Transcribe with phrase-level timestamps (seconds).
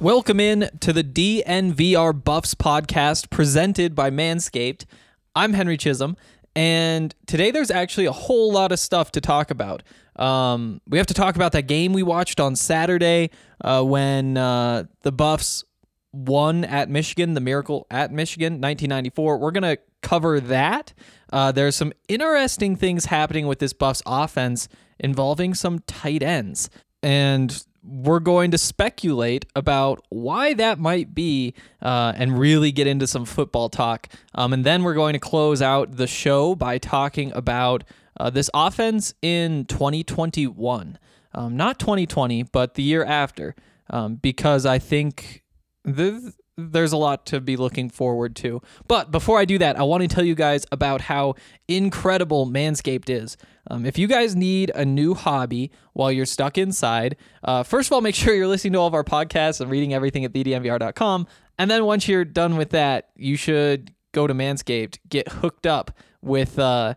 [0.00, 4.86] Welcome in to the DNVR Buffs podcast presented by Manscaped.
[5.34, 6.16] I'm Henry Chisholm,
[6.56, 9.82] and today there's actually a whole lot of stuff to talk about.
[10.16, 13.28] Um, we have to talk about that game we watched on Saturday
[13.62, 15.64] uh, when uh, the Buffs
[16.14, 19.36] won at Michigan, the miracle at Michigan, 1994.
[19.36, 20.94] We're going to cover that.
[21.30, 24.66] Uh, there's some interesting things happening with this Buffs offense
[24.98, 26.70] involving some tight ends.
[27.02, 33.06] And we're going to speculate about why that might be uh, and really get into
[33.06, 34.08] some football talk.
[34.34, 37.84] Um, and then we're going to close out the show by talking about
[38.18, 40.98] uh, this offense in 2021.
[41.32, 43.54] Um, not 2020, but the year after,
[43.88, 45.44] um, because I think
[45.86, 46.34] th-
[46.70, 48.62] there's a lot to be looking forward to.
[48.86, 51.34] But before I do that, I want to tell you guys about how
[51.68, 53.36] incredible Manscaped is.
[53.70, 57.92] Um, if you guys need a new hobby while you're stuck inside, uh, first of
[57.92, 61.26] all, make sure you're listening to all of our podcasts and reading everything at thednvr.com.
[61.58, 65.92] And then once you're done with that, you should go to Manscaped, get hooked up
[66.22, 66.94] with uh,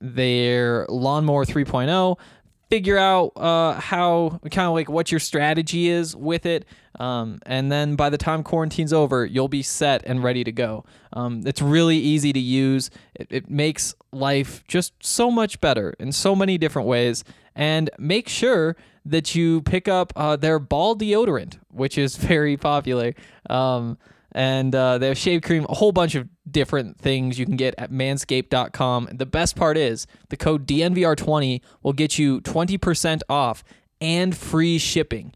[0.00, 2.18] their Lawnmower 3.0
[2.68, 6.64] figure out uh, how kind of like what your strategy is with it
[6.98, 10.84] um, and then by the time quarantine's over you'll be set and ready to go.
[11.12, 12.90] Um, it's really easy to use.
[13.14, 17.24] It, it makes life just so much better in so many different ways.
[17.54, 23.14] And make sure that you pick up uh, their ball deodorant which is very popular.
[23.48, 23.98] Um,
[24.36, 27.74] and uh, they have shave cream, a whole bunch of different things you can get
[27.78, 29.08] at manscaped.com.
[29.14, 33.64] The best part is the code DNVR20 will get you 20% off
[33.98, 35.32] and free shipping.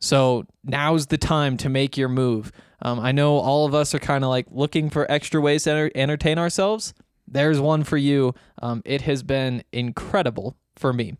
[0.00, 2.50] So now's the time to make your move.
[2.80, 5.70] Um, I know all of us are kind of like looking for extra ways to
[5.70, 6.94] enter- entertain ourselves.
[7.26, 8.34] There's one for you.
[8.62, 11.18] Um, it has been incredible for me.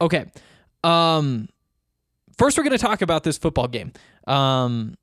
[0.00, 0.26] Okay.
[0.84, 1.48] Um,
[2.38, 3.92] first, we're going to talk about this football game.
[4.28, 4.94] Um,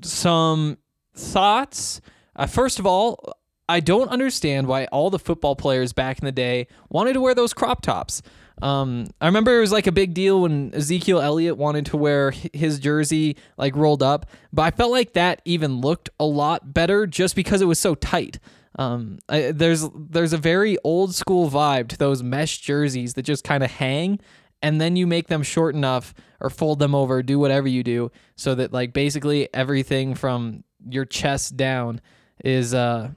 [0.00, 0.78] some
[1.18, 2.00] thoughts.
[2.36, 3.34] Uh, first of all,
[3.68, 7.34] I don't understand why all the football players back in the day wanted to wear
[7.34, 8.22] those crop tops.
[8.62, 12.32] Um, I remember it was like a big deal when Ezekiel Elliott wanted to wear
[12.52, 17.06] his jersey like rolled up, but I felt like that even looked a lot better
[17.06, 18.38] just because it was so tight.
[18.78, 23.44] Um, I, there's there's a very old school vibe to those mesh jerseys that just
[23.44, 24.18] kind of hang,
[24.62, 28.10] and then you make them short enough or fold them over, do whatever you do,
[28.36, 32.00] so that like basically everything from your chest down
[32.44, 33.10] is uh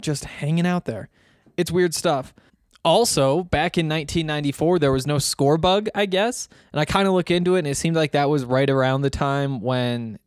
[0.00, 1.08] just hanging out there.
[1.56, 2.34] It's weird stuff.
[2.84, 6.48] Also, back in 1994, there was no score bug, I guess.
[6.72, 9.02] And I kind of look into it, and it seemed like that was right around
[9.02, 10.18] the time when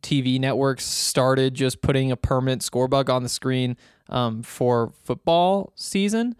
[0.00, 3.76] TV networks started just putting a permanent score bug on the screen
[4.08, 6.36] um, for football season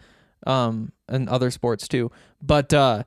[0.46, 2.10] um, and other sports too.
[2.42, 3.04] But uh,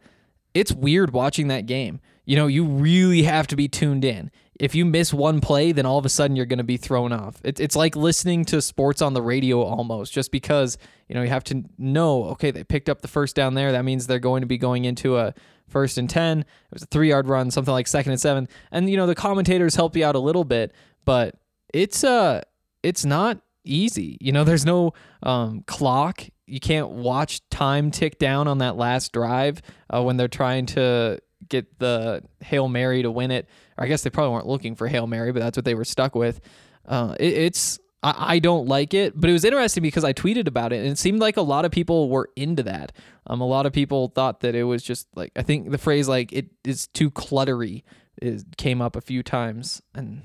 [0.53, 1.99] it's weird watching that game.
[2.25, 4.31] You know, you really have to be tuned in.
[4.59, 7.11] If you miss one play, then all of a sudden you're going to be thrown
[7.11, 7.41] off.
[7.43, 10.77] It's it's like listening to sports on the radio almost, just because
[11.07, 12.25] you know you have to know.
[12.25, 13.71] Okay, they picked up the first down there.
[13.71, 15.33] That means they're going to be going into a
[15.67, 16.39] first and ten.
[16.41, 18.47] It was a three yard run, something like second and seven.
[18.71, 20.73] And you know the commentators help you out a little bit,
[21.03, 21.35] but
[21.73, 22.41] it's uh
[22.83, 24.17] it's not easy.
[24.21, 26.23] You know, there's no um, clock.
[26.45, 31.19] You can't watch time tick down on that last drive uh, when they're trying to
[31.49, 33.47] get the Hail Mary to win it.
[33.77, 36.15] I guess they probably weren't looking for Hail Mary, but that's what they were stuck
[36.15, 36.41] with.
[36.85, 40.47] Uh, it, it's I, I don't like it, but it was interesting because I tweeted
[40.47, 42.91] about it, and it seemed like a lot of people were into that.
[43.27, 46.07] Um, a lot of people thought that it was just like I think the phrase
[46.07, 47.83] like it is too cluttery
[48.21, 50.21] is came up a few times, and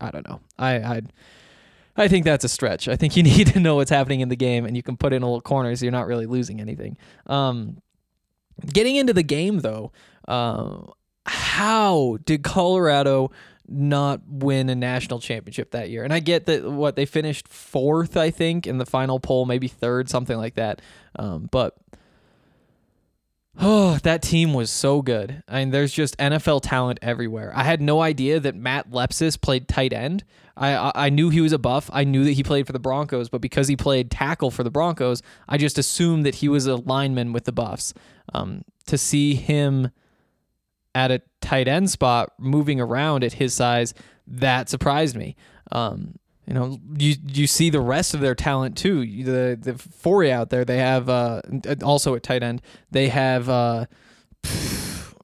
[0.00, 0.40] I don't know.
[0.58, 1.02] I I
[1.96, 2.88] I think that's a stretch.
[2.88, 5.12] I think you need to know what's happening in the game, and you can put
[5.12, 6.96] in a little corner so you're not really losing anything.
[7.26, 7.82] Um,
[8.60, 9.92] getting into the game though,
[10.28, 10.82] uh,
[11.26, 13.30] how did Colorado
[13.70, 16.02] not win a national championship that year.
[16.02, 19.68] And I get that what they finished fourth, I think, in the final poll, maybe
[19.68, 20.82] third, something like that.
[21.16, 21.76] Um, but
[23.58, 25.42] oh, that team was so good.
[25.48, 27.52] I mean, there's just NFL talent everywhere.
[27.54, 30.24] I had no idea that Matt Lepsis played tight end.
[30.56, 31.90] I, I I knew he was a buff.
[31.92, 34.70] I knew that he played for the Broncos, but because he played tackle for the
[34.70, 37.94] Broncos, I just assumed that he was a lineman with the Buffs.
[38.34, 39.90] Um, to see him
[40.94, 43.94] at a tight end spot moving around at his size,
[44.26, 45.36] that surprised me.
[45.72, 46.16] Um,
[46.46, 49.00] you know, you you see the rest of their talent too.
[49.00, 51.42] The the four out there, they have uh,
[51.82, 53.86] also at tight end, they have uh,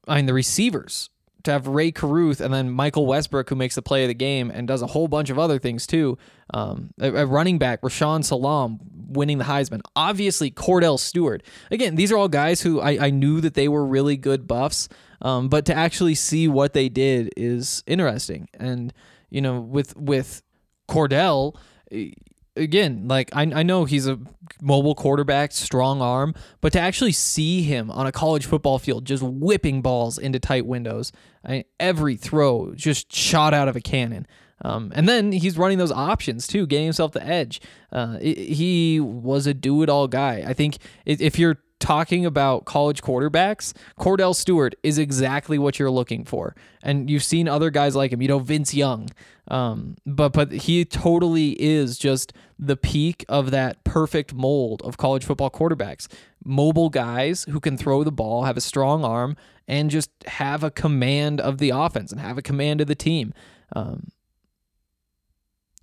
[0.07, 1.11] I mean the receivers
[1.45, 4.51] to have Rae Carruth and then Michael Westbrook who makes the play of the game
[4.51, 6.19] and does a whole bunch of other things too.
[6.53, 8.79] Um, a, a running back, Rashaan Salaam
[9.09, 9.81] winning the Heisman.
[9.95, 11.43] Obviously Kordell Stewart.
[11.71, 14.89] Again, these are all guys who I, I knew that they were really good buffs.
[15.23, 18.49] Um, but to actually see what they did is interesting.
[18.55, 18.93] And,
[19.31, 20.43] you know, with with
[20.89, 21.57] Kordell,
[21.91, 22.11] eh,
[22.57, 24.19] again, like I, I know he's a
[24.61, 29.23] mobile quarterback, strong arm, but to actually see him on a college football field just
[29.23, 31.13] whipping balls into tight windows,
[31.45, 34.27] I, every throw just shot out of a cannon.
[34.63, 37.61] Um, and then he's running those options too, getting himself the edge.
[37.93, 40.43] Uh, it, he was a do it all guy.
[40.47, 45.91] I think if if you're talking about college quarterbacks, Kordell Stewart is exactly what you're
[45.91, 46.55] looking for.
[46.83, 49.09] And you've seen other guys like him, you know, Vince Young.
[49.49, 55.25] Um, but but he totally is just the peak of that perfect mold of college
[55.25, 56.09] football quarterbacks.
[56.45, 59.37] Mobile guys who can throw the ball, have a strong arm,
[59.69, 63.33] and just have a command of the offense and have a command of the team.
[63.75, 64.09] Um,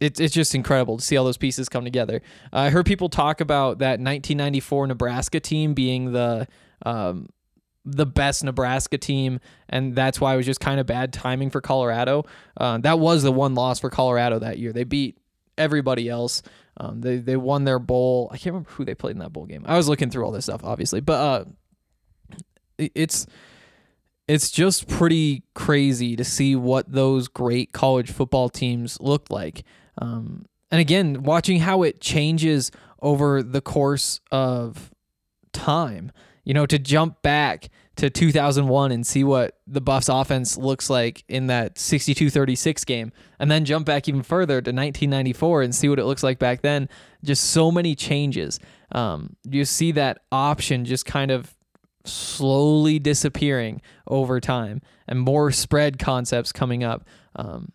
[0.04, 2.22] it's it's just incredible to see all those pieces come together.
[2.52, 6.48] Uh, I heard people talk about that 1994 Nebraska team being the
[6.86, 7.28] um,
[7.86, 9.40] the best Nebraska team,
[9.70, 12.26] and that's why it was just kind of bad timing for Colorado.
[12.56, 14.72] Uh, that was the one loss for Colorado that year.
[14.74, 15.18] They beat
[15.58, 16.42] everybody else.
[16.78, 18.30] Um, they they won their bowl.
[18.32, 19.64] I can't remember who they played in that bowl game.
[19.68, 21.46] I was looking through all this stuff, obviously, but uh,
[22.78, 23.28] it- it's
[24.28, 29.64] it's just pretty crazy to see what those great college football teams looked like.
[29.98, 34.92] Um, and again, watching how it changes over the course of
[35.52, 36.12] time.
[36.46, 41.24] You know, to jump back to 2001 and see what the Buffs offense looks like
[41.28, 46.00] in that 62-36 game and then jump back even further to 1994 and see what
[46.00, 46.90] it looks like back then.
[47.24, 48.60] Just so many changes.
[48.92, 51.56] Um, you see that option just kind of
[52.04, 57.06] slowly disappearing over time and more spread concepts coming up.
[57.36, 57.72] Um,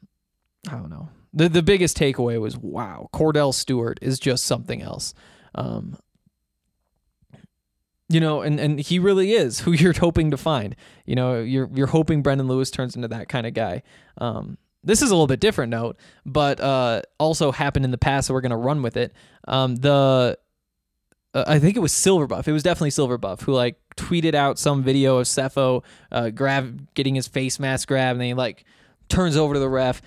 [0.68, 1.08] I don't know.
[1.32, 5.14] The the biggest takeaway was wow, Kordell Stewart is just something else.
[5.54, 5.98] Um,
[8.08, 10.75] you know, and, and he really is who you're hoping to find.
[11.04, 13.82] You know, you're you're hoping Brendan Lewis turns into that kind of guy.
[14.19, 18.28] Um, this is a little bit different note, but uh, also happened in the past,
[18.28, 19.12] so we're gonna run with it.
[19.46, 20.38] Um, the
[21.34, 22.48] uh, I think it was Silverbuff.
[22.48, 27.14] It was definitely Silverbuff who like tweeted out some video of Sefo uh, grab getting
[27.14, 28.64] his face mask grabbed, and then he like
[29.08, 30.00] turns over to the ref,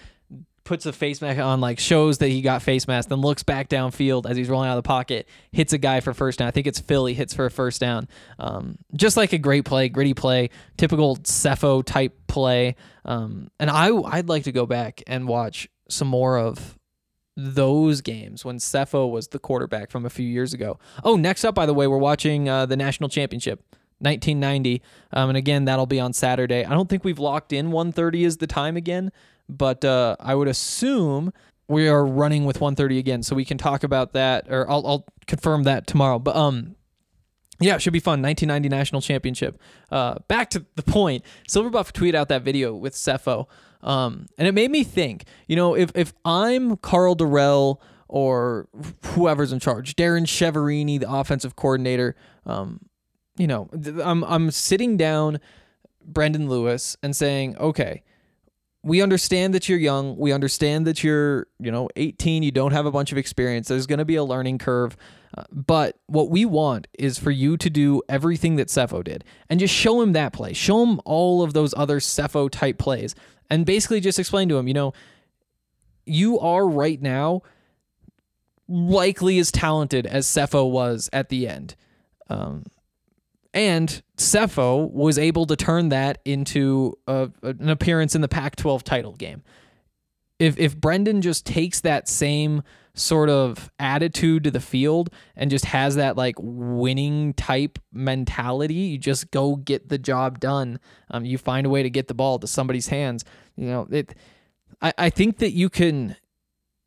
[0.64, 3.70] puts a face mask on, like shows that he got face mask, then looks back
[3.70, 6.48] downfield as he's rolling out of the pocket, hits a guy for first down.
[6.48, 8.08] I think it's Philly hits for a first down.
[8.40, 12.76] Um, just like a great play, gritty play, typical Sefo type play.
[13.06, 16.78] Um, and I I'd like to go back and watch some more of
[17.38, 20.80] those games when Sefo was the quarterback from a few years ago.
[21.04, 23.64] Oh, next up, by the way, we're watching uh, the national championship.
[24.02, 24.82] 1990
[25.14, 28.38] um, and again that'll be on saturday i don't think we've locked in 1.30 is
[28.38, 29.12] the time again
[29.50, 31.32] but uh, i would assume
[31.68, 35.06] we are running with 1.30 again so we can talk about that or i'll, I'll
[35.28, 36.76] confirm that tomorrow but um
[37.62, 38.22] yeah, it should be fun.
[38.22, 39.62] 1990 national championship.
[39.92, 41.24] Uh, back to the point.
[41.48, 43.48] Silverbuff tweeted out that video with Sefo,
[43.84, 45.26] um, and it made me think.
[45.48, 48.68] You know, if if I'm Karl Dorrell or
[49.06, 52.80] whoever's in charge, Darrin Chiaverini, the offensive coordinator, um,
[53.38, 53.70] you know,
[54.04, 55.40] I'm I'm sitting down
[56.04, 58.04] Brendan Lewis and saying, okay,
[58.84, 60.18] we understand that you're young.
[60.18, 62.44] We understand that you're, you know, 18.
[62.44, 63.68] You don't have a bunch of experience.
[63.68, 64.98] There's going to be a learning curve.
[65.38, 69.60] Uh, but what we want is for you to do everything that Sefo did and
[69.60, 70.54] just show him that play.
[70.54, 73.16] Show him all of those other Sefo type plays
[73.50, 74.94] and basically just explain to him, you know,
[76.06, 77.44] you are right now
[78.68, 81.76] likely as talented as Sefo was at the end.
[82.30, 82.64] Um,
[83.54, 88.84] and Sefo was able to turn that into a, an appearance in the Pac 12
[88.84, 89.44] title game.
[90.40, 95.66] If, if Brendan just takes that same sort of attitude to the field and just
[95.66, 100.80] has that like winning type mentality, you just go get the job done.
[101.10, 103.24] Um, you find a way to get the ball to somebody's hands.
[103.56, 104.16] You know, it
[104.82, 106.16] I, I think that you can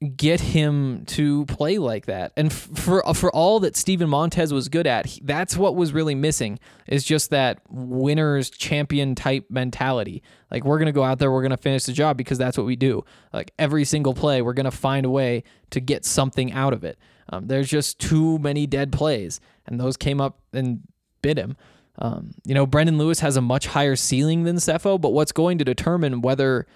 [0.04, 2.32] get him to play like that.
[2.36, 5.92] And f- for for all that Steven Montez was good at, he- that's what was
[5.92, 10.22] really missing is just that winners champion type mentality.
[10.50, 12.56] Like we're going to go out there, we're going to finish the job because that's
[12.56, 13.04] what we do.
[13.32, 16.84] Like every single play, we're going to find a way to get something out of
[16.84, 16.98] it.
[17.30, 20.80] Um, there's just too many dead plays, and those came up and
[21.22, 21.56] bit him.
[21.98, 25.58] Um, you know, Brendan Lewis has a much higher ceiling than Sefo, but what's going
[25.58, 26.66] to determine whether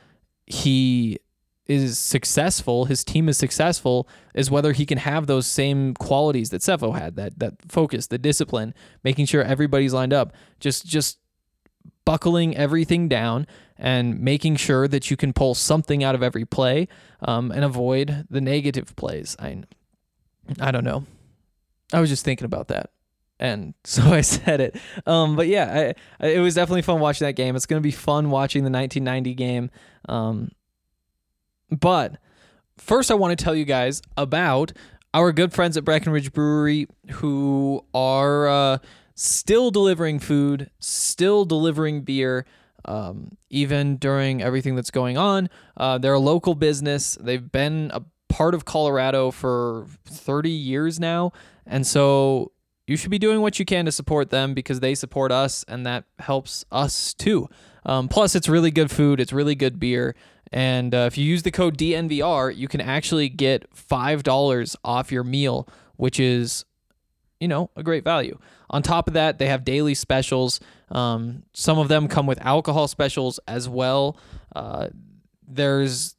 [0.46, 1.18] he
[1.68, 6.62] is successful, his team is successful, is whether he can have those same qualities that
[6.62, 11.18] Sefo had, that that focus, the discipline, making sure everybody's lined up, just just
[12.04, 13.46] buckling everything down
[13.76, 16.88] and making sure that you can pull something out of every play
[17.20, 19.36] um, and avoid the negative plays.
[19.38, 19.62] I
[20.58, 21.04] I don't know.
[21.92, 22.90] I was just thinking about that.
[23.38, 24.76] And so I said it.
[25.06, 27.56] Um, but yeah, I, I, it was definitely fun watching that game.
[27.56, 29.70] It's going to be fun watching the 1990 game.
[30.08, 30.50] Um,
[31.70, 32.18] but
[32.76, 34.72] first, I want to tell you guys about
[35.14, 38.78] our good friends at Breckenridge Brewery who are uh,
[39.14, 42.46] still delivering food, still delivering beer.
[42.84, 47.18] Um, even during everything that's going on, uh, they're a local business.
[47.20, 51.32] They've been a part of Colorado for 30 years now.
[51.66, 52.52] And so
[52.86, 55.84] you should be doing what you can to support them because they support us and
[55.86, 57.48] that helps us too.
[57.84, 60.14] Um, plus, it's really good food, it's really good beer.
[60.52, 65.24] And uh, if you use the code DNVR, you can actually get $5 off your
[65.24, 66.64] meal, which is,
[67.40, 68.38] you know, a great value.
[68.70, 70.60] On top of that, they have daily specials.
[70.90, 74.16] Um, some of them come with alcohol specials as well.
[74.54, 74.88] Uh,
[75.46, 76.14] there's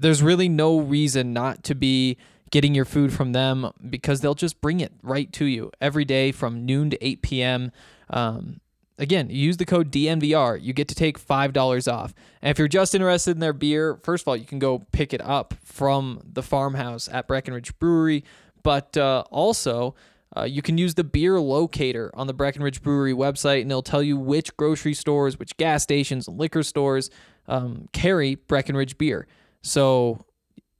[0.00, 2.16] there's really no reason not to be
[2.50, 6.30] getting your food from them because they'll just bring it right to you every day
[6.30, 7.72] from noon to 8 p.m.
[8.08, 8.60] Um,
[8.98, 10.60] again, use the code DNVR.
[10.60, 12.14] You get to take $5 off.
[12.42, 15.12] And if you're just interested in their beer, first of all, you can go pick
[15.14, 18.24] it up from the farmhouse at Breckenridge Brewery.
[18.62, 19.94] But uh, also,
[20.36, 24.02] uh, you can use the beer locator on the Breckenridge Brewery website, and it'll tell
[24.02, 27.10] you which grocery stores, which gas stations, and liquor stores
[27.46, 29.26] um, carry Breckenridge beer.
[29.62, 30.24] So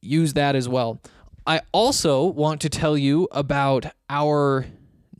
[0.01, 1.01] use that as well.
[1.47, 4.67] I also want to tell you about our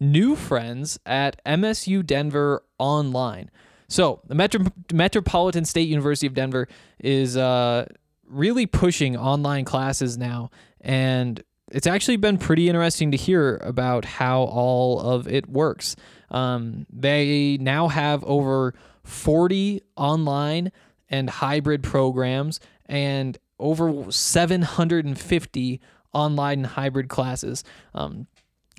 [0.01, 3.51] new friends at MSU Denver Online.
[3.89, 7.87] So, the Metro- Metropolitan State University of Denver is uh,
[8.29, 10.51] really pushing online classes now,
[10.81, 15.97] and it's actually been pretty interesting to hear about how all of it works.
[16.31, 18.75] Um, they now have over
[19.05, 20.73] 40 online
[21.09, 25.81] and hybrid programs and over 750
[26.13, 27.65] online and hybrid classes.
[27.95, 28.27] Um,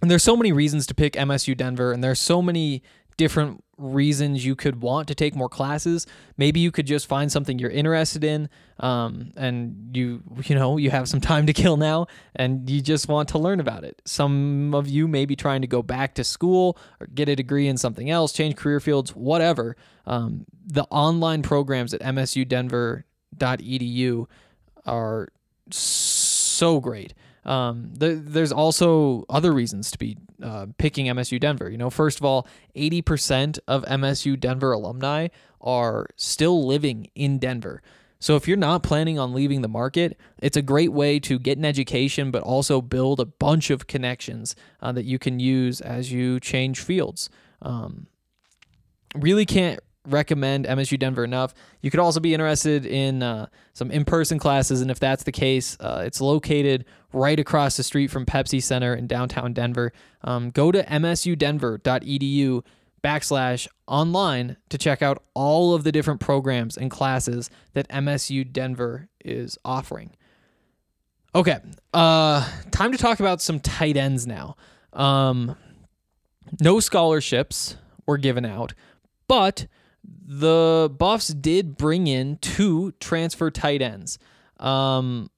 [0.01, 2.81] and there's so many reasons to pick MSU Denver, and there's so many
[3.17, 6.07] different reasons you could want to take more classes.
[6.37, 10.89] Maybe you could just find something you're interested in, um, and you you know you
[10.89, 14.01] have some time to kill now, and you just want to learn about it.
[14.05, 17.67] Some of you may be trying to go back to school or get a degree
[17.67, 19.75] in something else, change career fields, whatever.
[20.05, 24.25] Um, the online programs at msudenver.edu
[24.85, 25.27] are
[25.71, 27.13] so great.
[27.45, 31.69] Um, th- there's also other reasons to be uh, picking MSU Denver.
[31.69, 35.29] You know, first of all, 80% of MSU Denver alumni
[35.61, 37.81] are still living in Denver.
[38.19, 41.57] So if you're not planning on leaving the market, it's a great way to get
[41.57, 46.11] an education, but also build a bunch of connections uh, that you can use as
[46.11, 47.29] you change fields.
[47.61, 48.07] Um,
[49.15, 49.79] really can't
[50.11, 51.53] recommend MSU Denver enough.
[51.81, 55.31] You could also be interested in uh, some in person classes, and if that's the
[55.31, 59.91] case, uh, it's located right across the street from Pepsi Center in downtown Denver.
[60.23, 62.63] Um, go to msudenver.edu
[63.03, 69.09] backslash online to check out all of the different programs and classes that MSU Denver
[69.23, 70.11] is offering.
[71.33, 71.59] Okay,
[71.93, 74.55] uh, time to talk about some tight ends now.
[74.93, 75.55] Um,
[76.59, 78.73] no scholarships were given out,
[79.27, 79.67] but
[80.03, 84.19] the Buffs did bring in two transfer tight ends.
[84.59, 85.29] Um,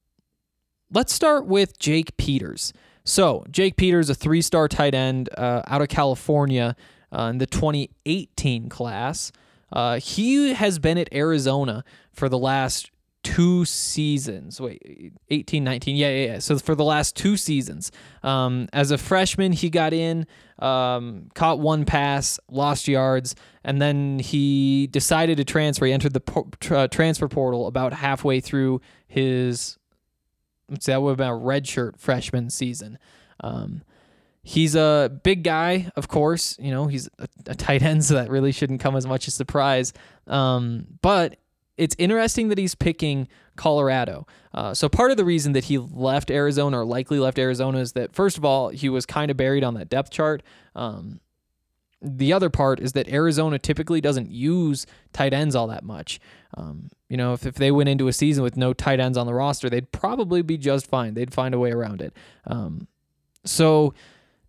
[0.91, 2.73] let's start with Jake Peters.
[3.03, 6.75] So, Jake Peters, a three star tight end uh, out of California
[7.11, 9.31] uh, in the 2018 class.
[9.71, 12.90] Uh, he has been at Arizona for the last
[13.23, 14.59] two seasons.
[14.59, 15.95] Wait, 18, 19.
[15.95, 16.39] Yeah, yeah, yeah.
[16.39, 17.91] So for the last two seasons.
[18.23, 20.25] Um, as a freshman, he got in,
[20.59, 25.85] um, caught one pass, lost yards, and then he decided to transfer.
[25.85, 29.77] He entered the por- tra- transfer portal about halfway through his,
[30.69, 32.97] let's say that would have been a redshirt freshman season.
[33.41, 33.83] Um,
[34.43, 36.57] He's a big guy, of course.
[36.59, 39.31] You know, he's a, a, tight end, so that really shouldn't come as much a
[39.31, 39.93] surprise.
[40.25, 41.37] Um, but
[41.81, 44.27] it's interesting that he's picking Colorado.
[44.53, 47.93] Uh, so part of the reason that he left Arizona or likely left Arizona is
[47.93, 50.43] that first of all he was kind of buried on that depth chart.
[50.75, 51.21] Um,
[51.99, 56.19] the other part is that Arizona typically doesn't use tight ends all that much.
[56.55, 59.25] Um, you know, if, if they went into a season with no tight ends on
[59.25, 61.15] the roster, they'd probably be just fine.
[61.15, 62.15] They'd find a way around it.
[62.45, 62.87] Um,
[63.43, 63.95] so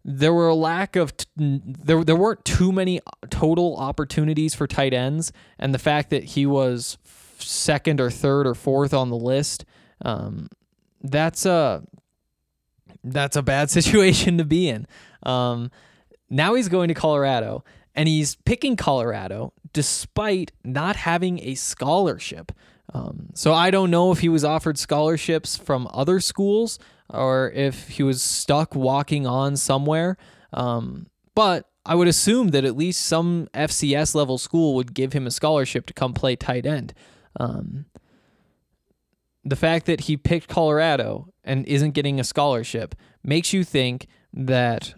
[0.05, 4.93] there were a lack of t- there there weren't too many total opportunities for tight
[4.93, 6.99] ends, and the fact that he was
[7.45, 9.65] second or third or fourth on the list,
[10.05, 10.49] um,
[11.03, 11.83] that's a
[13.05, 14.87] that's a bad situation to be in.
[15.23, 15.71] Um,
[16.31, 22.53] now he's going to Colorado, and he's picking Colorado despite not having a scholarship.
[22.93, 27.89] Um, so I don't know if he was offered scholarships from other schools or if
[27.89, 30.17] he was stuck walking on somewhere.
[30.53, 35.27] Um, but I would assume that at least some FCS level school would give him
[35.27, 36.95] a scholarship to come play tight end.
[37.39, 37.87] Um,
[39.45, 44.95] the fact that he picked Colorado and isn't getting a scholarship makes you think that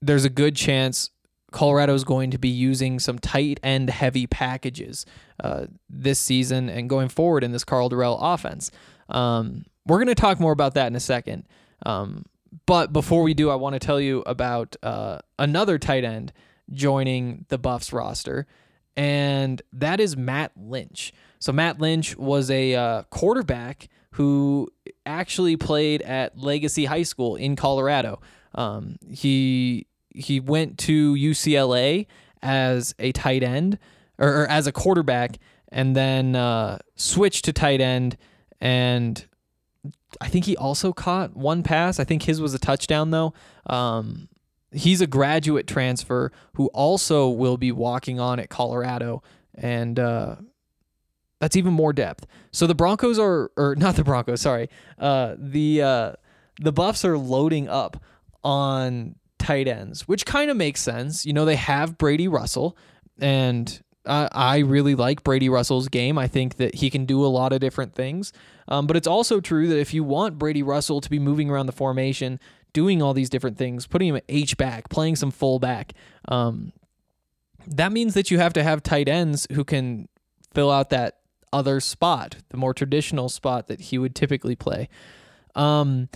[0.00, 1.10] there's a good chance
[1.50, 5.06] Colorado is going to be using some tight end heavy packages
[5.42, 8.70] uh, this season and going forward in this Karl Dorrell offense.
[9.08, 11.48] Um, we're going to talk more about that in a second.
[11.86, 12.26] Um,
[12.66, 16.32] but before we do, I want to tell you about uh, another tight end
[16.70, 18.46] joining the Buffs roster,
[18.96, 21.12] and that is Matt Lynch.
[21.38, 24.68] So, Matt Lynch was a uh, quarterback who
[25.06, 28.20] actually played at Legacy High School in Colorado.
[28.54, 32.06] Um, he he went to UCLA
[32.42, 33.78] as a tight end
[34.18, 35.38] or, or as a quarterback,
[35.70, 38.16] and then uh, switched to tight end.
[38.60, 39.24] And
[40.20, 42.00] I think he also caught one pass.
[42.00, 43.34] I think his was a touchdown though.
[43.66, 44.28] Um,
[44.72, 49.22] he's a graduate transfer who also will be walking on at Colorado,
[49.54, 50.36] and uh,
[51.40, 52.26] that's even more depth.
[52.50, 54.68] So the Broncos are, or not the Broncos, sorry,
[54.98, 56.12] uh, the uh,
[56.60, 58.02] the Buffs are loading up
[58.42, 61.24] on tight ends, which kind of makes sense.
[61.24, 62.76] You know, they have Brady Russell,
[63.20, 66.18] and uh, I really like Brady Russell's game.
[66.18, 68.32] I think that he can do a lot of different things.
[68.66, 71.66] Um, but it's also true that if you want Brady Russell to be moving around
[71.66, 72.40] the formation,
[72.72, 75.92] doing all these different things, putting him at H back, playing some full back,
[76.26, 76.72] um,
[77.66, 80.08] that means that you have to have tight ends who can
[80.54, 81.17] fill out that
[81.52, 84.88] other spot, the more traditional spot that he would typically play.
[85.54, 86.08] Um,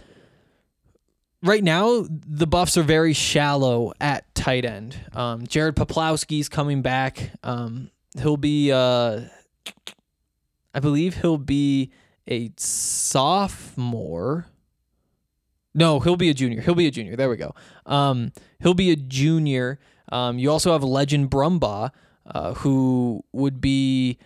[1.43, 4.97] right now, the Buffs are very shallow at tight end.
[5.13, 7.31] Um, Jared Poplawski's coming back.
[7.43, 9.23] Um, he'll be, uh,
[10.75, 11.91] I believe he'll be
[12.29, 14.47] a sophomore.
[15.75, 16.61] No, he'll be a junior.
[16.61, 17.17] He'll be a junior.
[17.17, 17.55] There we go.
[17.87, 19.79] Um, he'll be a junior.
[20.11, 21.91] Um, you also have Legend Brumbaugh,
[22.27, 24.19] uh, who would be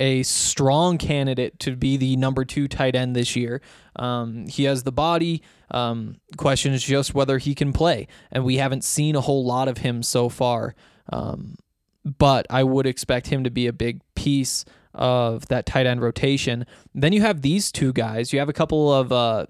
[0.00, 3.60] a strong candidate to be the number two tight end this year.
[3.96, 5.42] Um, he has the body.
[5.70, 9.68] Um, question is just whether he can play, and we haven't seen a whole lot
[9.68, 10.74] of him so far.
[11.12, 11.56] Um,
[12.04, 16.66] but I would expect him to be a big piece of that tight end rotation.
[16.94, 18.32] Then you have these two guys.
[18.32, 19.46] You have a couple of uh,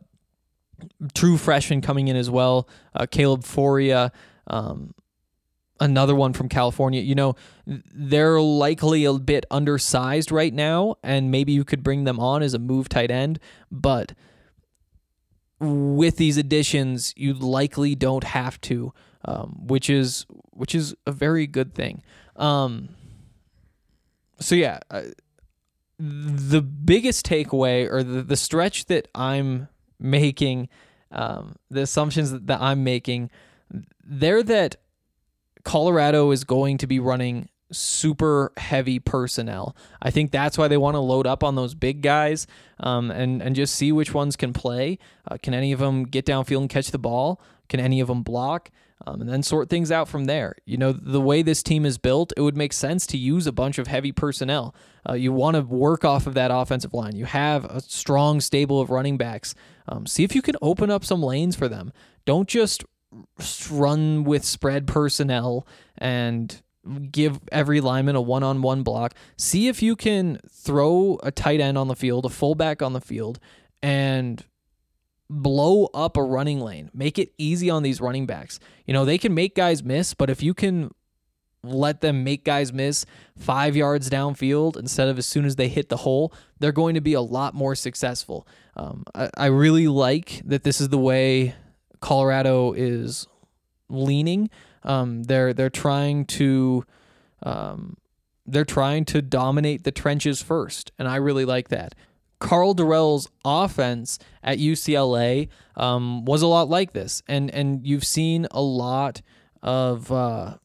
[1.15, 2.69] true freshmen coming in as well.
[2.95, 4.11] Uh, Caleb Fauria,
[4.47, 4.95] um,
[5.85, 7.01] another one from California.
[7.03, 12.19] You know, they're likely a bit undersized right now, and maybe you could bring them
[12.19, 13.39] on as a move tight end,
[13.71, 14.15] but
[15.61, 18.93] with these additions, you likely don't have to,
[19.25, 22.03] um, which is which is a very good thing.
[22.37, 22.89] Um,
[24.41, 25.03] so yeah, uh,
[25.99, 29.69] the biggest takeaway or the, the stretch that I'm
[29.99, 30.69] making,
[31.11, 33.31] um, the assumptions that, that I'm making,
[34.05, 34.77] they're that
[35.65, 39.77] Colorado is going to be running super heavy personnel.
[40.01, 42.47] I think that's why they want to load up on those big guys
[42.79, 44.99] um, and and just see which ones can play.
[45.29, 47.41] Uh, can any of them get downfield and catch the ball?
[47.69, 48.71] Can any of them block?
[49.07, 50.55] Um, and then sort things out from there.
[50.65, 53.53] You know, the way this team is built, it would make sense to use a
[53.53, 54.75] bunch of heavy personnel.
[55.07, 57.17] Uh, you want to work off of that offensive line.
[57.17, 59.55] You have a strong stable of running backs.
[59.89, 61.93] Um, see if you can open up some lanes for them.
[62.25, 62.85] Don't just
[63.71, 65.67] run with spread personnel
[65.99, 66.63] and
[67.11, 69.15] give every lineman a one-on-one block.
[69.37, 73.01] See if you can throw a tight end on the field, a fullback on the
[73.01, 73.39] field,
[73.83, 74.45] and
[75.31, 76.91] blow up a running lane.
[76.93, 78.61] Make it easy on these running backs.
[78.87, 80.91] You know, they can make guys miss, but if you can
[81.63, 83.07] let them make guys miss
[83.39, 87.01] five yards downfield instead of as soon as they hit the hole, they're going to
[87.01, 88.47] be a lot more successful.
[88.77, 91.55] Um, I, I really like that this is the way
[92.05, 93.27] Colorado is
[93.89, 94.51] leaning.
[94.83, 96.85] Um, they're they're trying to
[97.43, 97.97] um,
[98.45, 101.95] they're trying to dominate the trenches first, and I really like that.
[102.41, 108.47] Karl Dorrell's offense at UCLA um, was a lot like this, and and you've seen
[108.51, 109.23] a lot
[109.63, 110.59] of uh,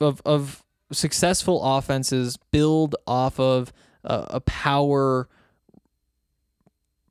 [0.00, 3.72] of of successful offenses build off of
[4.04, 5.28] uh, a power,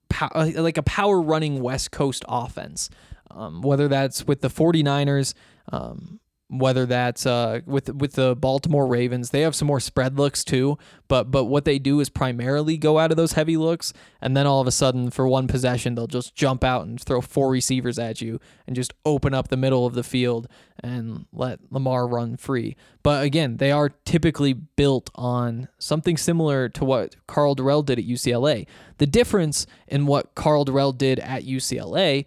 [0.09, 2.89] pow- like a power running West Coast offense,
[3.31, 5.33] um, whether that's with the 49ers.
[5.71, 10.45] Um, whether that's uh, with with the Baltimore Ravens, they have some more spread looks
[10.45, 10.77] too.
[11.09, 14.47] But but what they do is primarily go out of those heavy looks, and then
[14.47, 17.99] all of a sudden, for one possession, they'll just jump out and throw four receivers
[17.99, 20.47] at you and just open up the middle of the field
[20.81, 22.77] and let Lamar run free.
[23.03, 28.05] But again, they are typically built on something similar to what Karl Dorrell did at
[28.05, 28.67] UCLA.
[28.99, 32.25] The difference in what Karl Dorrell did at UCLA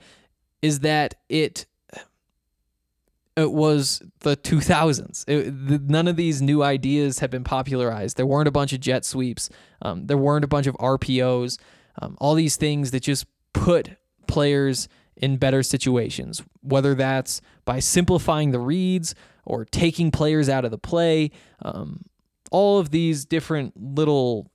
[0.63, 1.67] is that it
[3.37, 5.25] it was the 2000s.
[5.27, 8.17] It, the, none of these new ideas had been popularized.
[8.17, 9.49] There weren't a bunch of jet sweeps.
[9.83, 11.59] Um, there weren't a bunch of RPOs.
[12.01, 13.91] Um, all these things that just put
[14.27, 20.71] players in better situations, whether that's by simplifying the reads or taking players out of
[20.71, 21.31] the play.
[21.63, 22.05] Um,
[22.51, 24.51] all of these different little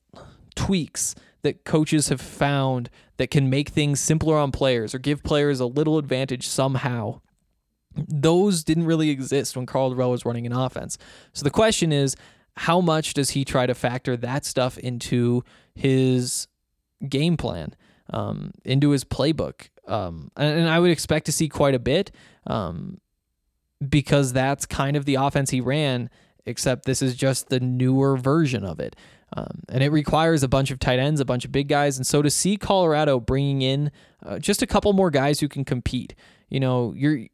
[0.55, 1.15] tweaks
[1.45, 5.65] that coaches have found that can make things simpler on players or give players a
[5.65, 7.21] little advantage somehow
[7.95, 10.97] those didn't really exist when Karl Dorrell was running an offense.
[11.33, 12.15] So the question is,
[12.57, 16.47] how much does he try to factor that stuff into his
[17.07, 17.75] game plan,
[18.11, 19.69] um, into his playbook?
[19.87, 22.11] Um, and, and, I would expect to see quite a bit
[22.47, 22.99] um,
[23.87, 26.09] because that's kind of the offense he ran,
[26.45, 28.95] except this is just the newer version of it.
[29.35, 31.97] Um, and it requires a bunch of tight ends, a bunch of big guys.
[31.97, 33.91] And so to see Colorado bringing in
[34.25, 36.15] uh, just a couple more guys who can compete,
[36.49, 37.25] you know, you're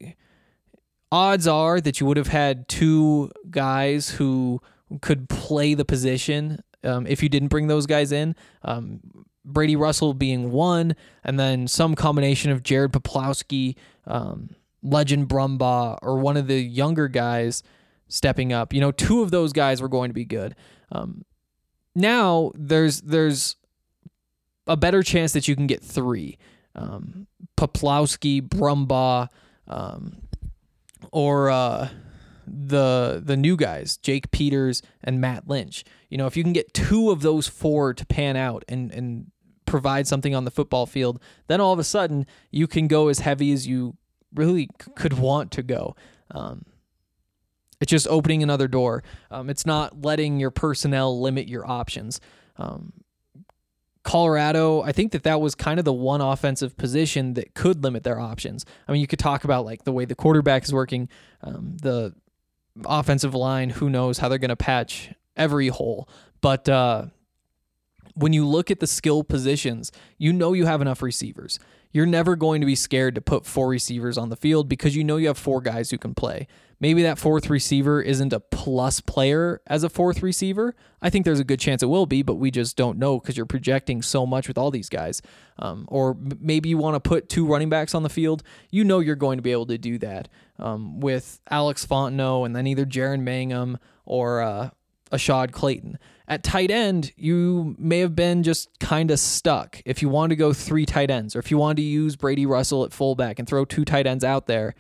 [1.12, 4.62] odds are that you would have had two guys who
[5.02, 8.36] could play the position um, if you didn't bring those guys in.
[8.64, 9.02] Um,
[9.44, 14.52] Brady Russell being one, and then some combination of Jared Poplawski, um,
[14.84, 17.64] Legend Brumbaugh, or one of the younger guys
[18.08, 18.74] stepping up.
[18.74, 20.56] You know, two of those guys were going to be good.
[20.92, 21.26] Um,
[21.96, 23.56] now there's there's
[24.68, 26.38] a better chance that you can get three.
[26.76, 27.28] Um,
[27.58, 29.28] Poplawski, Brumbaugh,
[29.68, 30.22] um,
[31.12, 31.90] or uh,
[32.48, 35.84] the the new guys, Jake Peters and Matt Lynch.
[36.10, 39.32] You know, if you can get two of those four to pan out and and
[39.66, 43.20] provide something on the football field, then all of a sudden you can go as
[43.20, 43.96] heavy as you
[44.34, 45.96] really could want to go.
[46.32, 46.66] Um,
[47.82, 49.04] it's just opening another door.
[49.30, 52.22] Um, it's not letting your personnel limit your options.
[52.58, 52.94] Um,
[54.04, 58.04] Colorado, I think that that was kind of the one offensive position that could limit
[58.04, 58.66] their options.
[58.88, 61.10] I mean, you could talk about like the way the quarterback is working,
[61.42, 62.14] um, the
[62.86, 63.70] offensive line.
[63.70, 66.10] Who knows how they're going to patch every hole?
[66.42, 67.06] But uh,
[68.16, 71.60] when you look at the skill positions, you know you have enough receivers.
[71.92, 75.04] You're never going to be scared to put four receivers on the field because you
[75.04, 76.48] know you have four guys who can play.
[76.80, 80.76] Maybe that fourth receiver isn't a plus player as a fourth receiver.
[81.00, 83.38] I think there's a good chance it will be, but we just don't know because
[83.38, 85.22] you're projecting so much with all these guys.
[85.60, 88.42] Um, or maybe you want to put two running backs on the field.
[88.72, 90.28] You know you're going to be able to do that
[90.58, 94.72] um, with Alex Fontenot and then either Jaren Mangham or uh,
[95.12, 95.98] Ashaad Clayton.
[96.28, 99.82] At tight end, you may have been just kind of stuck.
[99.86, 102.46] If you wanted to go three tight ends, or if you wanted to use Brady
[102.46, 104.74] Russell at fullback and throw two tight ends out there,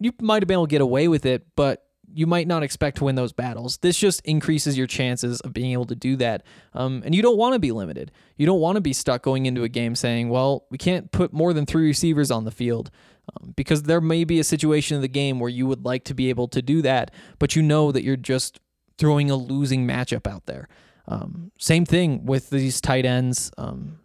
[0.00, 2.98] you might have been able to get away with it, but you might not expect
[2.98, 3.78] to win those battles.
[3.78, 6.44] This just increases your chances of being able to do that.
[6.72, 8.12] Um, and you don't want to be limited.
[8.36, 11.32] You don't want to be stuck going into a game saying, well, we can't put
[11.32, 12.90] more than three receivers on the field.
[13.34, 16.14] Um, because there may be a situation in the game where you would like to
[16.14, 18.60] be able to do that, but you know that you're just
[18.98, 20.68] throwing a losing matchup out there.
[21.06, 23.50] Um, same thing with these tight ends.
[23.58, 23.98] Um,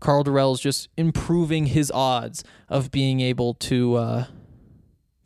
[0.00, 4.24] Karl Dorrell is just improving his odds of being able to uh,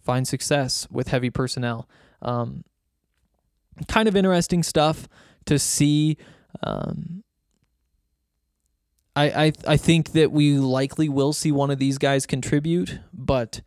[0.05, 1.89] find success with heavy personnel.
[2.21, 2.65] Um,
[3.89, 5.09] kind of interesting stuff
[5.47, 6.17] to see.
[6.63, 7.25] Um,
[9.17, 13.63] I, I I think that we likely will see one of these guys contribute, but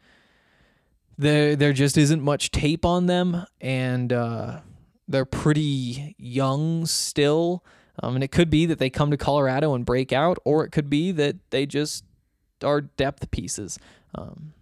[1.18, 4.62] there there just isn't much tape on them, and uh,
[5.12, 7.64] they're pretty young still.
[8.02, 10.72] Um, and it could be that they come to Colorado and break out, or it
[10.72, 12.04] could be that they just
[12.64, 13.78] are depth pieces.
[14.16, 14.54] Um,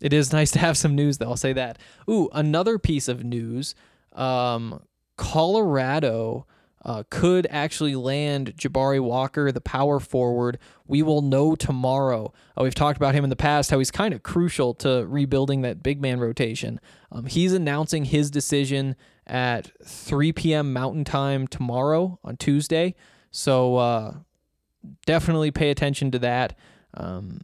[0.00, 1.30] it is nice to have some news, though.
[1.30, 1.78] I'll say that.
[2.10, 3.74] Ooh, another piece of news:
[4.12, 4.82] um,
[5.16, 6.46] Colorado
[6.84, 10.58] uh, could actually land Jabari Walker, the power forward.
[10.86, 12.32] We will know tomorrow.
[12.58, 15.62] Uh, we've talked about him in the past, how he's kind of crucial to rebuilding
[15.62, 16.80] that big man rotation.
[17.12, 20.72] Um, he's announcing his decision at 3 p.m.
[20.72, 22.96] Mountain Time tomorrow on Tuesday.
[23.30, 24.14] So uh,
[25.06, 26.58] definitely pay attention to that.
[26.94, 27.42] Um,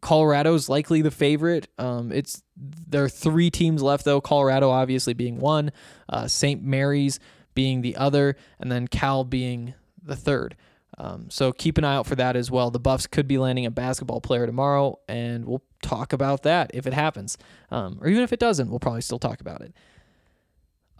[0.00, 1.68] Colorado's likely the favorite.
[1.78, 4.20] Um, it's there are three teams left though.
[4.20, 5.72] Colorado obviously being one,
[6.08, 6.62] uh, St.
[6.62, 7.20] Mary's
[7.54, 10.56] being the other, and then Cal being the third.
[10.98, 12.70] Um, so keep an eye out for that as well.
[12.70, 16.86] The Buffs could be landing a basketball player tomorrow, and we'll talk about that if
[16.86, 17.38] it happens,
[17.70, 19.72] um, or even if it doesn't, we'll probably still talk about it.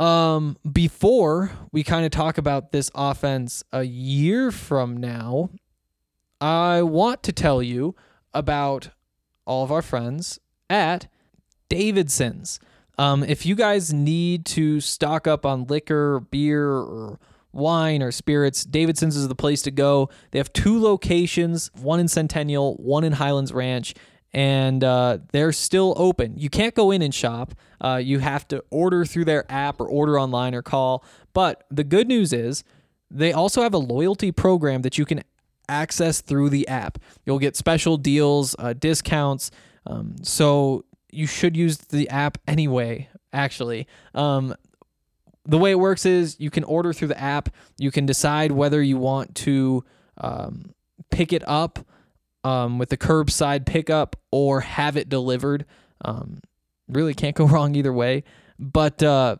[0.02, 5.50] Um, before we kind of talk about this offense a year from now,
[6.40, 7.94] I want to tell you
[8.32, 8.90] about
[9.44, 11.08] all of our friends at
[11.68, 12.58] Davidson's.
[13.00, 17.18] Um, if you guys need to stock up on liquor, beer, or
[17.50, 20.10] wine or spirits, Davidson's is the place to go.
[20.32, 23.94] They have two locations, one in Centennial, one in Highlands Ranch,
[24.34, 26.34] and uh, they're still open.
[26.36, 27.54] You can't go in and shop.
[27.80, 31.02] Uh, you have to order through their app or order online or call.
[31.32, 32.64] But the good news is
[33.10, 35.22] they also have a loyalty program that you can
[35.70, 36.98] access through the app.
[37.24, 39.50] You'll get special deals, uh, discounts.
[39.86, 43.87] Um, so you should use the app anyway, actually.
[44.14, 44.55] Um,
[45.44, 47.49] the way it works is you can order through the app.
[47.79, 49.85] You can decide whether you want to
[50.18, 50.75] um,
[51.11, 51.79] pick it up
[52.44, 55.66] um, with the curbside pickup or have it delivered.
[56.05, 56.40] Um,
[56.88, 58.25] really can't go wrong either way.
[58.59, 59.37] But uh,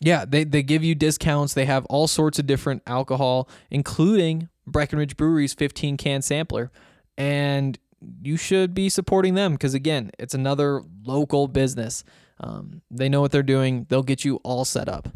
[0.00, 1.54] yeah, they, they give you discounts.
[1.54, 6.70] They have all sorts of different alcohol, including Breckenridge Brewery's 15 can sampler.
[7.16, 7.78] And
[8.22, 12.04] you should be supporting them because, again, it's another local business.
[12.40, 15.08] Um, they know what they're doing, they'll get you all set up.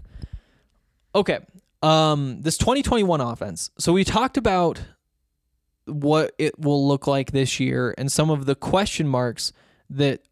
[1.15, 1.41] Okay.
[1.83, 3.71] Um, this 2021 offense.
[3.79, 4.81] So we talked about
[5.87, 9.53] what it will look like this year and some of the question marks
[9.91, 10.23] that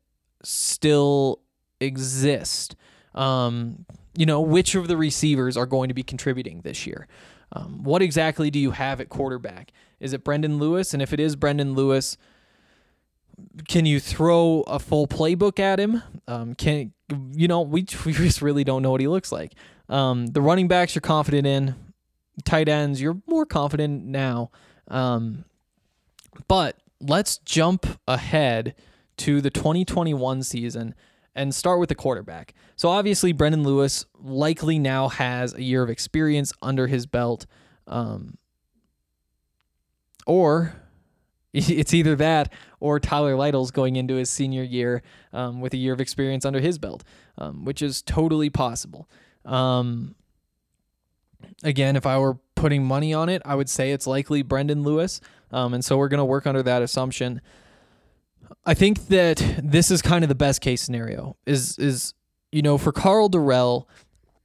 [0.42, 1.40] still
[1.80, 2.76] exist.
[3.14, 3.84] Um,
[4.16, 7.08] you know, which of the receivers are going to be contributing this year?
[7.52, 9.72] Um, what exactly do you have at quarterback?
[9.98, 10.94] Is it Brendan Lewis?
[10.94, 12.16] And if it is Brendan Lewis,
[13.68, 16.02] can you throw a full playbook at him?
[16.26, 16.92] Um, can
[17.32, 19.52] you know we we just really don't know what he looks like.
[19.88, 21.74] Um, the running backs you're confident in,
[22.44, 24.50] tight ends you're more confident now.
[24.88, 25.44] Um,
[26.48, 28.74] but let's jump ahead
[29.18, 30.94] to the 2021 season
[31.34, 32.54] and start with the quarterback.
[32.76, 37.46] So obviously Brendan Lewis likely now has a year of experience under his belt,
[37.86, 38.38] um,
[40.26, 40.74] or
[41.52, 45.92] it's either that or Tyler Lytle's going into his senior year um, with a year
[45.92, 47.04] of experience under his belt,
[47.38, 49.08] um, which is totally possible.
[49.44, 50.14] Um,
[51.62, 55.20] again, if I were putting money on it, I would say it's likely Brendan Lewis.
[55.50, 57.40] Um, and so we're going to work under that assumption.
[58.64, 62.14] I think that this is kind of the best case scenario is is
[62.52, 63.86] you know for Karl Dorrell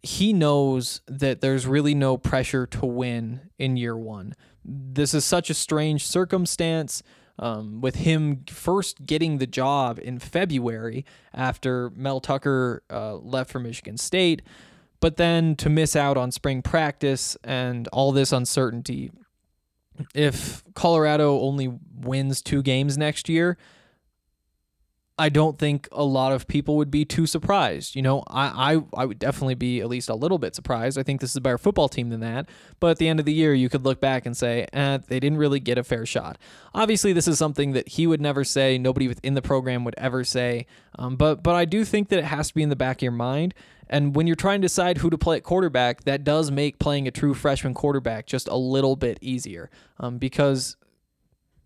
[0.06, 4.36] he knows that there's really no pressure to win in year 1.
[4.68, 7.04] This is such a strange circumstance
[7.38, 13.60] um, with him first getting the job in February after Mel Tucker uh, left for
[13.60, 14.42] Michigan State,
[15.00, 19.12] but then to miss out on spring practice and all this uncertainty.
[20.14, 23.58] If Colorado only wins two games next year,
[25.18, 27.96] I don't think a lot of people would be too surprised.
[27.96, 30.98] You know, I, I I would definitely be at least a little bit surprised.
[30.98, 32.50] I think this is a better football team than that.
[32.82, 35.22] But at the end of the year, you could look back and say, eh, they
[35.22, 36.38] didn't really get a fair shot.
[36.74, 38.78] Obviously, this is something that he would never say.
[38.78, 40.66] Nobody within the program would ever say.
[41.00, 43.04] Um, but but I do think that it has to be in the back of
[43.04, 43.54] your mind.
[43.90, 47.08] And when you're trying to decide who to play at quarterback, that does make playing
[47.08, 49.70] a true freshman quarterback just a little bit easier.
[50.00, 50.76] Um, because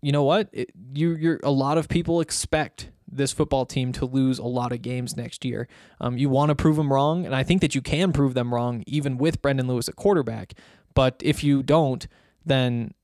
[0.02, 4.04] you know what, it, you you're a lot of people expect this football team to
[4.04, 5.68] lose a lot of games next year.
[6.00, 8.54] Um, you want to prove them wrong, and I think that you can prove them
[8.54, 10.54] wrong even with Brendan Lewis at quarterback.
[10.94, 12.06] But if you don't,
[12.44, 12.94] then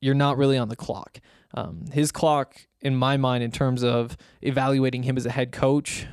[0.00, 1.20] you're not really on the clock.
[1.54, 6.06] Um, his clock, in my mind, in terms of evaluating him as a head coach,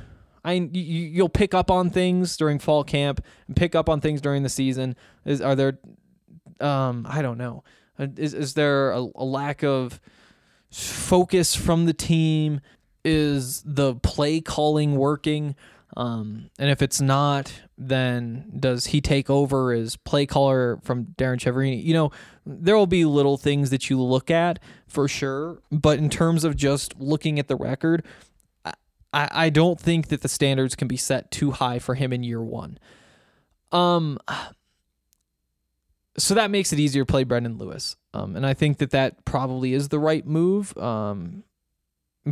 [0.44, 4.20] I you, you'll pick up on things during fall camp and pick up on things
[4.20, 4.96] during the season.
[5.24, 5.78] Is are there,
[6.60, 7.64] um, I don't know,
[7.98, 10.00] uh, is is there a, a lack of
[10.70, 12.60] focus from the team?
[13.08, 15.56] Is the play calling working?
[15.96, 21.38] Um, and if it's not, then does he take over as play caller from Darrin
[21.38, 21.82] Chiaverini?
[21.82, 22.10] You know,
[22.44, 26.54] there will be little things that you look at for sure, but in terms of
[26.54, 28.04] just looking at the record,
[29.12, 32.22] I, I don't think that the standards can be set too high for him in
[32.22, 32.78] year one.
[33.72, 34.18] Um,
[36.18, 37.96] so that makes it easier to play Brendan Lewis.
[38.12, 40.76] Um, and I think that that probably is the right move.
[40.76, 41.44] Um,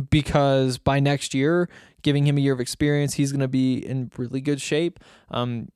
[0.09, 1.69] because by next year,
[2.01, 4.99] giving him a year of experience, he's going to be in really good shape.
[5.29, 5.69] Um,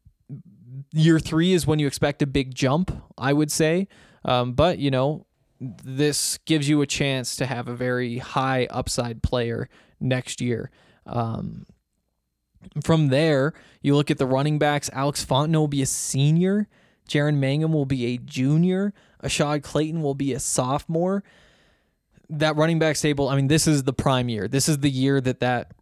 [0.91, 3.88] year three is when you expect a big jump, I would say.
[4.24, 5.26] Um, but, you know,
[5.60, 9.69] this gives you a chance to have a very high upside player
[10.00, 10.71] next year.
[11.06, 11.65] Um,
[12.84, 14.89] from there, you look at the running backs.
[14.93, 16.67] Alex Fontenot will be a senior.
[17.08, 18.93] Jaren Mangham will be a junior.
[19.24, 21.24] Ashaad Clayton will be a sophomore.
[22.32, 24.48] That running back stable, I mean, this is the prime year.
[24.48, 25.74] This is the year that that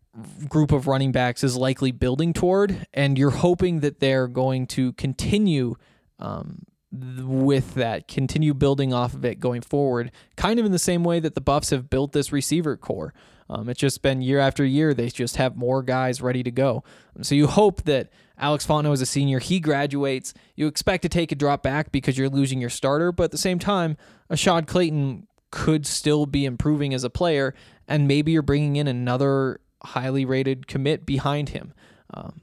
[0.47, 4.93] group of running backs is likely building toward, and you're hoping that they're going to
[4.93, 5.75] continue
[6.19, 11.03] um, with that, continue building off of it going forward, kind of in the same
[11.03, 13.13] way that the Buffs have built this receiver corps.
[13.49, 16.83] Um, it's just been year after year, they just have more guys ready to go.
[17.21, 20.33] So you hope that Alex Fontenot is a senior, he graduates.
[20.55, 23.37] You expect to take a drop back because you're losing your starter, but at the
[23.37, 23.97] same time,
[24.29, 27.53] Ashaad Clayton could still be improving as a player,
[27.87, 31.73] and maybe you're bringing in another highly rated commit behind him.
[32.13, 32.41] Um,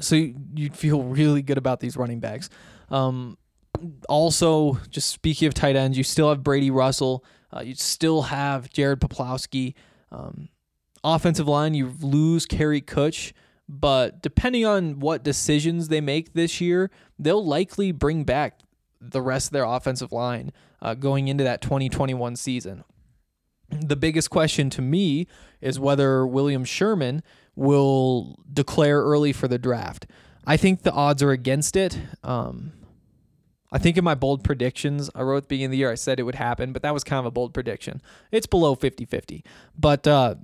[0.00, 2.48] so you'd feel really good about these running backs.
[2.90, 3.36] Um,
[4.08, 7.24] also, just speaking of tight ends, you still have Brady Russell.
[7.54, 9.74] Uh, you still have Jared Poplawski.
[10.10, 10.48] Um,
[11.04, 13.32] offensive line, you lose Kary Kutsch,
[13.68, 18.60] but depending on what decisions they make this year, they'll likely bring back
[19.00, 22.84] the rest of their offensive line uh, going into that 2021 season.
[23.70, 25.26] The biggest question to me
[25.60, 27.22] is whether William Sherman
[27.54, 30.06] will declare early for the draft.
[30.46, 31.98] I think the odds are against it.
[32.22, 32.72] Um,
[33.70, 35.96] I think in my bold predictions, I wrote at the beginning of the year, I
[35.96, 38.00] said it would happen, but that was kind of a bold prediction.
[38.32, 39.44] It's below 50 50.
[39.76, 40.36] But uh,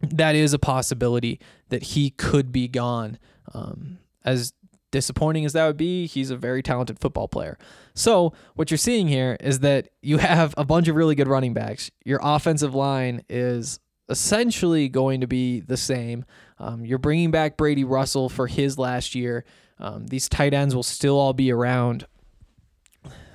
[0.00, 1.40] that is a possibility
[1.70, 3.18] that he could be gone.
[3.52, 4.52] Um, as
[4.90, 7.58] disappointing as that would be, he's a very talented football player.
[7.94, 11.54] So, what you're seeing here is that you have a bunch of really good running
[11.54, 11.90] backs.
[12.04, 16.24] Your offensive line is essentially going to be the same.
[16.58, 19.44] Um, you're bringing back Brady Russell for his last year.
[19.78, 22.06] Um, these tight ends will still all be around.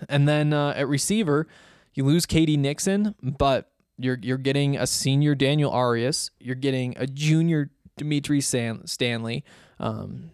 [0.09, 1.47] And then uh, at receiver,
[1.93, 2.57] you lose K.D.
[2.57, 6.31] Nixon, but you're you're getting a senior Daniel Arias.
[6.39, 9.43] You're getting a junior Dimitri San- Stanley.
[9.79, 10.31] Um,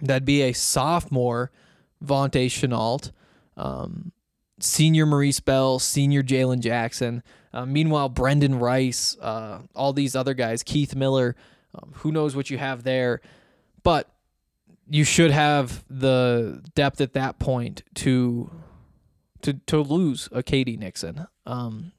[0.00, 1.50] that'd be a sophomore
[2.04, 3.12] Vontae Shenault.
[3.56, 4.12] Um,
[4.58, 7.22] senior Maurice Bell, senior Jalen Jackson.
[7.52, 11.34] Uh, meanwhile, Brenden Rice, uh, all these other guys, Keith Miller,
[11.74, 13.20] um, who knows what you have there.
[13.82, 14.08] But
[14.88, 18.50] you should have the depth at that point to
[19.42, 20.76] to to lose a K.D.
[20.76, 21.26] Nixon.
[21.46, 21.92] Um,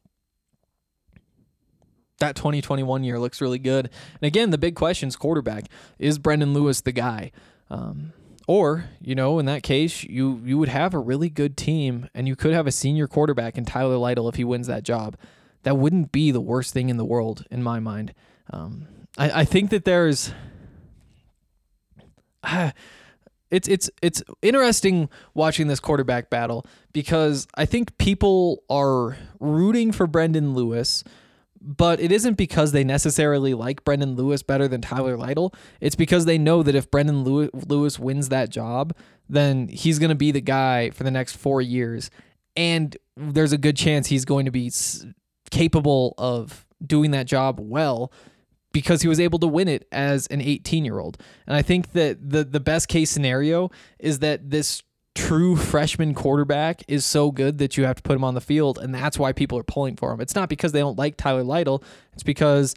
[2.20, 3.90] that 2021 year looks really good.
[4.22, 5.66] And again, the big question is quarterback.
[6.00, 7.32] Is Brendon Lewis the guy?
[7.72, 8.12] Um,
[8.48, 12.28] or, you know, in that case, you you would have a really good team and
[12.28, 15.16] you could have a senior quarterback in Tyler Lytle if he wins that job.
[15.64, 18.14] That wouldn't be the worst thing in the world, in my mind.
[18.52, 20.34] Um, I, I think that there's
[23.52, 30.08] it's it's it's interesting watching this quarterback battle because I think people are rooting for
[30.08, 31.06] Brendon Lewis,
[31.62, 35.54] but it isn't because they necessarily like Brendon Lewis better than Tyler Lytle.
[35.80, 38.96] It's because they know that if Brendon Lewis wins that job,
[39.30, 42.10] then he's going to be the guy for the next four years,
[42.56, 44.72] and there's a good chance he's going to be
[45.52, 48.12] capable of doing that job well
[48.74, 51.18] because he was able to win it as an 18 year old.
[51.46, 53.70] And I think that the the best case scenario
[54.00, 54.82] is that this
[55.16, 58.78] true freshman quarterback is so good that you have to put him on the field
[58.78, 60.22] and that's why people are pulling for him.
[60.22, 62.76] It's not because they don't like Tyler Lytle, it's because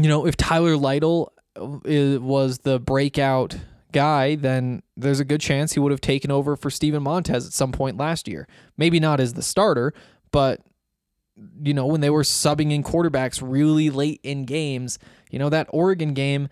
[0.00, 3.56] you know, if Tyler Lytle uh, was the breakout
[3.92, 7.52] guy, then there's a good chance he would have taken over for Steven Montez at
[7.52, 8.48] some point last year.
[8.76, 9.92] Maybe not as the starter,
[10.30, 10.60] but
[11.62, 14.98] you know, when they were subbing in quarterbacks really late in games,
[15.30, 16.48] you know, that Oregon game,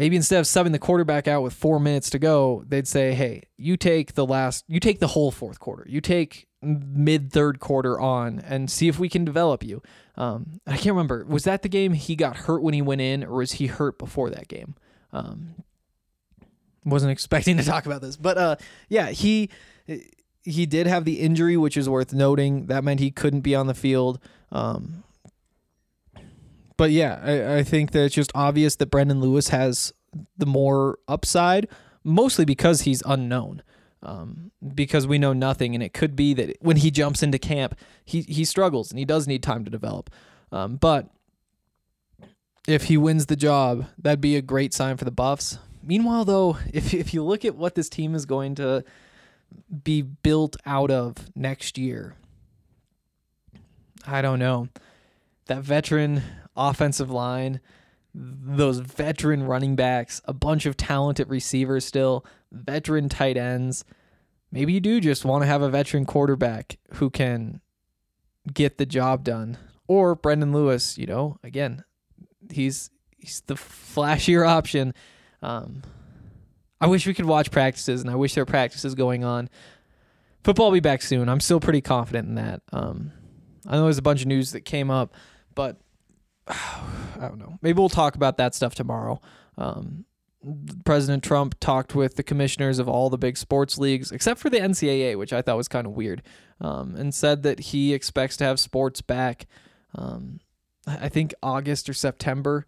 [0.00, 3.42] maybe instead of subbing the quarterback out with four minutes to go, they'd say, hey,
[3.58, 8.00] you take the last, you take the whole fourth quarter, you take mid third quarter
[8.00, 9.82] on and see if we can develop you.
[10.16, 11.26] Um, I can't remember.
[11.28, 13.98] Was that the game he got hurt when he went in, or was he hurt
[13.98, 14.74] before that game?
[15.12, 15.56] Um,
[16.82, 18.56] wasn't expecting to talk about this, but uh,
[18.88, 19.50] yeah, he
[20.42, 22.68] he did have the injury, which is worth noting.
[22.68, 24.18] That meant he couldn't be on the field.
[24.50, 25.04] Um,
[26.80, 29.92] but yeah, I, I think that it's just obvious that Brendon Lewis has
[30.38, 31.68] the more upside,
[32.04, 33.62] mostly because he's unknown.
[34.02, 37.74] Um, because we know nothing, and it could be that when he jumps into camp,
[38.02, 40.08] he he struggles and he does need time to develop.
[40.52, 41.10] Um, but
[42.66, 45.58] if he wins the job, that'd be a great sign for the Buffs.
[45.82, 48.84] Meanwhile, though, if if you look at what this team is going to
[49.84, 52.16] be built out of next year,
[54.06, 54.68] I don't know.
[55.44, 56.22] That veteran
[56.68, 57.60] offensive line,
[58.14, 63.84] those veteran running backs, a bunch of talented receivers still, veteran tight ends.
[64.52, 67.60] Maybe you do just want to have a veteran quarterback who can
[68.52, 69.58] get the job done.
[69.86, 71.84] Or Brendon Lewis, you know, again,
[72.50, 74.94] he's he's the flashier option.
[75.42, 75.82] Um,
[76.80, 79.50] I wish we could watch practices, and I wish there were practices going on.
[80.42, 81.28] Football will be back soon.
[81.28, 82.62] I'm still pretty confident in that.
[82.72, 83.12] Um,
[83.66, 85.14] I know there's a bunch of news that came up,
[85.54, 85.80] but
[86.48, 87.58] I don't know.
[87.62, 89.20] Maybe we'll talk about that stuff tomorrow.
[89.58, 90.04] Um,
[90.84, 94.58] President Trump talked with the commissioners of all the big sports leagues, except for the
[94.58, 96.22] NCAA, which I thought was kind of weird,
[96.60, 99.46] um, and said that he expects to have sports back.
[99.94, 100.40] Um,
[100.86, 102.66] I think August or September.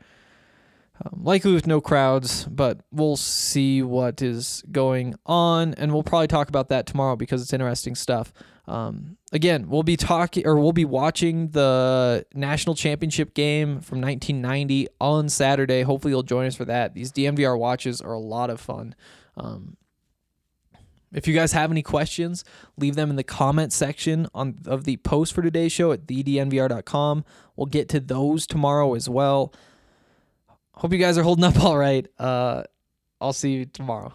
[1.03, 6.29] Um, likely with no crowds, but we'll see what is going on, and we'll probably
[6.29, 8.33] talk about that tomorrow because it's interesting stuff.
[8.69, 14.89] Um, again, we'll be talking or we'll be watching the national championship game from 1990
[15.01, 15.83] on Saturday.
[15.83, 16.95] Hopefully, you'll join us for that.
[16.95, 18.95] These DNVR watches are a lot of fun.
[19.37, 19.77] Um,
[21.13, 22.45] if you guys have any questions,
[22.79, 27.25] leave them in the comment section on of the post for today's show at thednvr.com.
[27.57, 29.53] We'll get to those tomorrow as well.
[30.75, 32.07] Hope you guys are holding up all right.
[32.19, 32.63] Uh,
[33.21, 34.15] I'll see you tomorrow.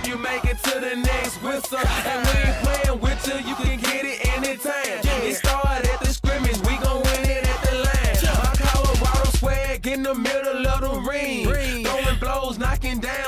[0.81, 1.77] the next whistle.
[1.77, 5.10] And we ain't playing with you, you can get it anytime.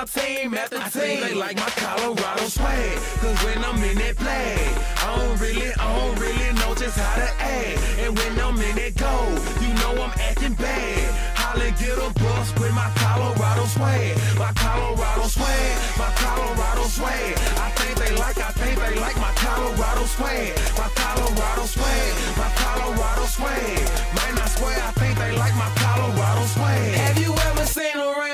[0.04, 0.86] Down team after team.
[0.86, 2.98] I think they like my Colorado swag.
[3.20, 4.60] Cause when I'm in that flag,
[4.98, 7.80] I don't really, I don't really know just how to act.
[8.00, 9.32] And when I'm in that goal,
[9.62, 11.38] you know I'm acting bad.
[11.38, 14.18] Holly get a bus with my Colorado swag.
[14.38, 17.34] My Colorado swag, my Colorado swag.
[17.60, 20.52] I think they like, I think they like my Colorado swag.
[20.78, 23.80] My Colorado swag, my Colorado swag.
[24.16, 26.94] Man, I swear I think they like my Colorado swag.
[26.96, 28.24] Have you ever seen around?
[28.24, 28.33] Nah,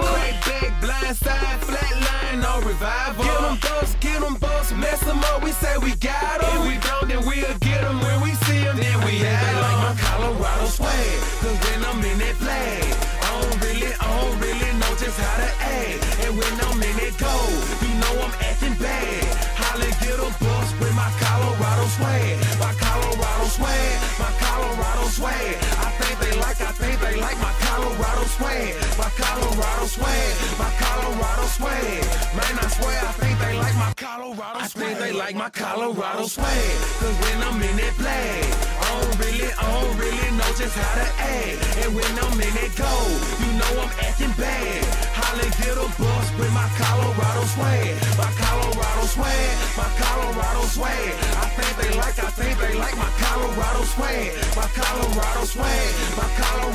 [0.00, 3.24] Crack back, blind side, flat line, no revival.
[3.24, 5.42] Get them bucks, get them bucks, mess them up.
[5.42, 6.50] We say we got them.
[6.56, 8.00] If we don't, then we'll get them.
[8.00, 9.62] When we see them, then we have them.
[9.62, 11.20] like my Colorado swag.
[11.42, 12.84] Cause when I'm in that flag,
[13.22, 15.98] I don't really, I don't really know just how to act.
[16.24, 17.50] And when I'm in that goal,
[17.82, 19.24] you know I'm acting bad.
[19.58, 22.38] Holly get a bus with my Colorado swag.
[22.58, 25.56] My Colorado swag, my Colorado swag.
[25.82, 28.74] I think they like, I think they like my Colorado swag.
[28.96, 32.00] My Colorado swag, my Colorado swag.
[32.32, 34.64] Man, I swear I think they like my Colorado swag.
[34.64, 36.72] I think they like my Colorado swag.
[37.00, 38.44] Cause when I'm in that flag,
[38.80, 41.56] I don't really, I don't really know just how to act.
[41.84, 43.10] And when I'm in that goal,
[43.42, 44.84] you know I'm acting bad.
[45.12, 47.92] Holly get a bus with my Colorado swag.
[48.16, 51.12] My Colorado swag, my Colorado swag.
[51.36, 54.32] I think they like, I think they like my Colorado swag.
[54.56, 56.28] My Colorado swag, my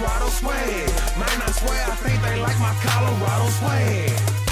[0.04, 1.18] Colorado swag.
[1.18, 4.42] Man, I swear I think they like my Colorado swag.